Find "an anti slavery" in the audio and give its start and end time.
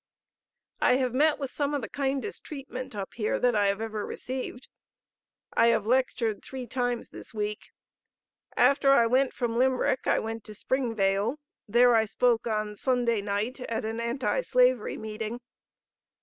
13.85-14.97